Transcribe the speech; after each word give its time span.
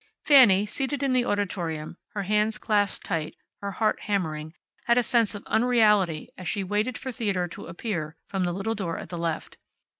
Fanny, 0.25 0.65
seated 0.65 1.03
in 1.03 1.13
the 1.13 1.23
auditorium, 1.25 1.95
her 2.15 2.23
hands 2.23 2.57
clasped 2.57 3.05
tight, 3.05 3.35
her 3.61 3.69
heart 3.69 3.99
hammering, 3.99 4.55
had 4.85 4.97
a 4.97 5.03
sense 5.03 5.35
of 5.35 5.45
unreality 5.45 6.29
as 6.39 6.47
she 6.47 6.63
waited 6.63 6.97
for 6.97 7.11
Theodore 7.11 7.47
to 7.49 7.67
appear 7.67 8.15
from 8.27 8.43
the 8.43 8.51
little 8.51 8.73
door 8.73 8.97
at 8.97 9.09
the 9.09 9.17
left. 9.19 9.59